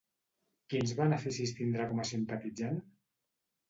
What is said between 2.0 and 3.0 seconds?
a simpatitzant?